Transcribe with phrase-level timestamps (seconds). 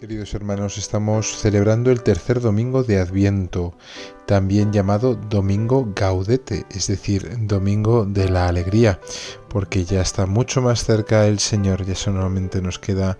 [0.00, 3.74] Queridos hermanos, estamos celebrando el tercer domingo de Adviento,
[4.26, 9.00] también llamado Domingo Gaudete, es decir, Domingo de la Alegría,
[9.48, 13.18] porque ya está mucho más cerca el Señor, ya solamente nos queda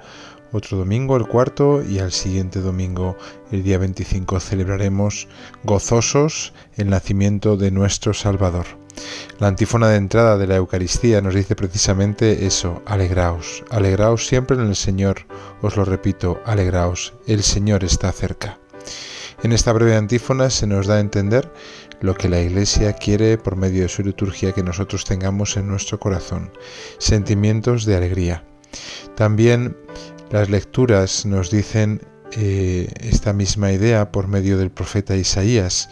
[0.52, 3.16] otro domingo, el cuarto, y al siguiente domingo,
[3.50, 5.26] el día 25, celebraremos
[5.64, 8.66] gozosos el nacimiento de nuestro Salvador.
[9.38, 14.66] La antífona de entrada de la Eucaristía nos dice precisamente eso, alegraos, alegraos siempre en
[14.66, 15.26] el Señor,
[15.62, 18.58] os lo repito, alegraos, el Señor está cerca.
[19.42, 21.52] En esta breve antífona se nos da a entender
[22.00, 25.98] lo que la Iglesia quiere por medio de su liturgia que nosotros tengamos en nuestro
[26.00, 26.50] corazón,
[26.98, 28.44] sentimientos de alegría.
[29.16, 29.76] También
[30.30, 32.02] las lecturas nos dicen
[32.36, 35.88] eh, esta misma idea por medio del profeta Isaías.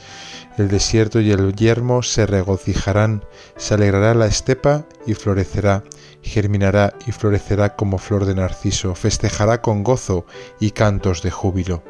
[0.58, 3.24] El desierto y el yermo se regocijarán,
[3.56, 5.84] se alegrará la estepa y florecerá,
[6.22, 10.26] germinará y florecerá como flor de narciso, festejará con gozo
[10.60, 11.82] y cantos de júbilo.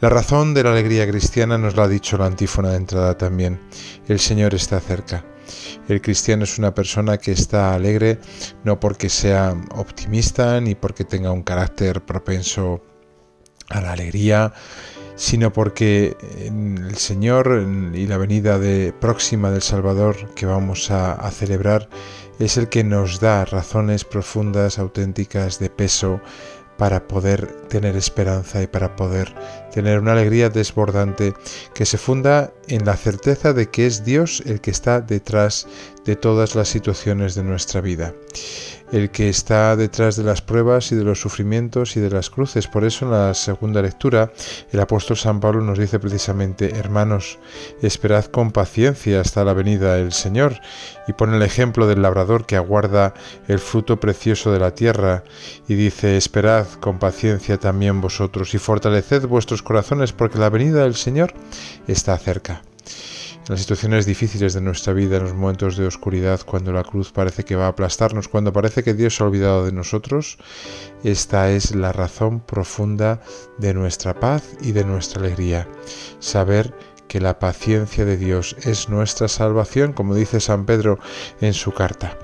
[0.00, 3.60] La razón de la alegría cristiana nos la ha dicho la antífona de entrada también.
[4.08, 5.24] El Señor está cerca.
[5.88, 8.18] El cristiano es una persona que está alegre
[8.64, 12.82] no porque sea optimista ni porque tenga un carácter propenso
[13.72, 14.52] a la alegría,
[15.16, 21.30] sino porque el Señor y la venida de, próxima del Salvador que vamos a, a
[21.30, 21.88] celebrar
[22.38, 26.20] es el que nos da razones profundas, auténticas, de peso,
[26.76, 29.32] para poder tener esperanza y para poder
[29.72, 31.34] tener una alegría desbordante
[31.74, 35.68] que se funda en la certeza de que es Dios el que está detrás
[36.04, 38.14] de todas las situaciones de nuestra vida
[38.92, 42.68] el que está detrás de las pruebas y de los sufrimientos y de las cruces.
[42.68, 44.32] Por eso en la segunda lectura
[44.70, 47.38] el apóstol San Pablo nos dice precisamente, hermanos,
[47.80, 50.60] esperad con paciencia hasta la venida del Señor
[51.08, 53.14] y pone el ejemplo del labrador que aguarda
[53.48, 55.24] el fruto precioso de la tierra
[55.66, 60.94] y dice, esperad con paciencia también vosotros y fortaleced vuestros corazones porque la venida del
[60.94, 61.32] Señor
[61.88, 62.62] está cerca
[63.48, 67.44] las situaciones difíciles de nuestra vida, en los momentos de oscuridad, cuando la cruz parece
[67.44, 70.38] que va a aplastarnos, cuando parece que Dios se ha olvidado de nosotros,
[71.02, 73.20] esta es la razón profunda
[73.58, 75.68] de nuestra paz y de nuestra alegría.
[76.20, 76.72] Saber
[77.08, 80.98] que la paciencia de Dios es nuestra salvación, como dice San Pedro
[81.40, 82.16] en su carta.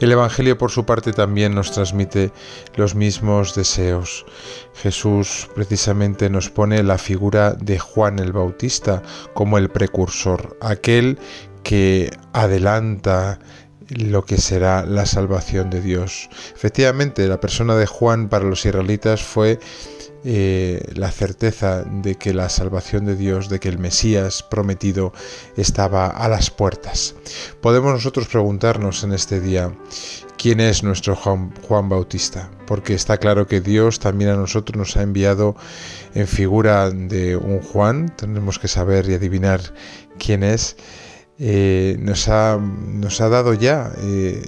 [0.00, 2.32] El Evangelio por su parte también nos transmite
[2.76, 4.26] los mismos deseos.
[4.74, 9.02] Jesús precisamente nos pone la figura de Juan el Bautista
[9.34, 11.18] como el precursor, aquel
[11.62, 13.38] que adelanta
[13.88, 16.28] lo que será la salvación de Dios.
[16.54, 19.58] Efectivamente, la persona de Juan para los israelitas fue
[20.24, 25.12] eh, la certeza de que la salvación de Dios, de que el Mesías prometido
[25.56, 27.14] estaba a las puertas.
[27.60, 29.72] Podemos nosotros preguntarnos en este día,
[30.38, 32.50] ¿quién es nuestro Juan, Juan Bautista?
[32.66, 35.56] Porque está claro que Dios también a nosotros nos ha enviado
[36.14, 39.60] en figura de un Juan, tenemos que saber y adivinar
[40.18, 40.76] quién es.
[41.36, 44.40] Eh, nos, ha, nos, ha, dado ya eh,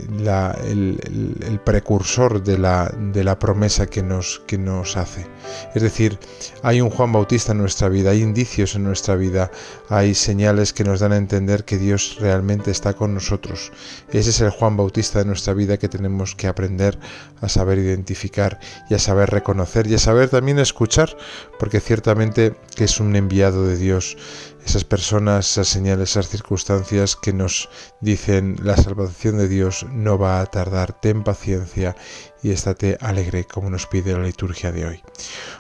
[0.68, 5.26] el, precursor de la, de la promesa que nos, que nos, hace.
[5.74, 6.16] Es decir,
[6.62, 9.50] hay un Juan Bautista en nuestra vida, hay indicios en nuestra vida,
[9.88, 13.72] hay señales que nos dan a entender que Dios realmente está con nosotros.
[14.12, 17.00] Ese es el Juan Bautista de nuestra vida que tenemos que aprender
[17.40, 21.16] a saber identificar y a saber reconocer y a saber también escuchar,
[21.58, 24.16] porque ciertamente que es un enviado de Dios
[24.66, 27.68] esas personas, esas señales, esas circunstancias que nos
[28.00, 31.94] dicen la salvación de Dios no va a tardar, ten paciencia
[32.42, 35.02] y estate alegre como nos pide la liturgia de hoy.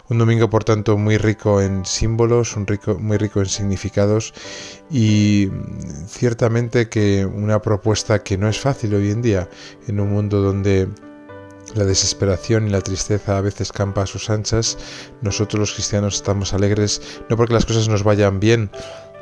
[0.08, 4.34] Un domingo por tanto muy rico en símbolos, un rico, muy rico en significados
[4.90, 5.50] y
[6.08, 9.48] ciertamente que una propuesta que no es fácil hoy en día
[9.86, 10.88] en un mundo donde
[11.76, 14.78] la desesperación y la tristeza a veces campa a sus anchas,
[15.22, 18.70] nosotros los cristianos estamos alegres no porque las cosas nos vayan bien,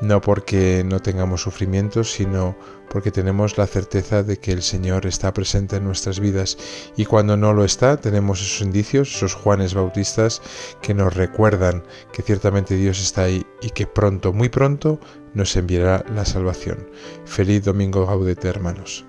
[0.01, 2.57] no porque no tengamos sufrimientos, sino
[2.91, 6.59] porque tenemos la certeza de que el Señor está presente en nuestras vidas
[6.97, 10.43] y cuando no lo está tenemos esos indicios, esos Juanes Bautistas
[10.83, 15.00] que nos recuerdan que ciertamente Dios está ahí y que pronto, muy pronto,
[15.33, 16.89] nos enviará la salvación.
[17.25, 19.05] Feliz domingo gaudete, hermanos.